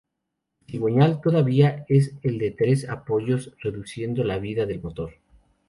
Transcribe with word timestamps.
El 0.61 0.65
cigüeñal 0.71 1.21
todavía 1.21 1.85
es 1.87 2.15
el 2.23 2.39
de 2.39 2.49
tres 2.49 2.89
apoyos, 2.89 3.53
reduciendo 3.61 4.23
la 4.23 4.39
vida 4.39 4.65
del 4.65 4.81
motor. 4.81 5.13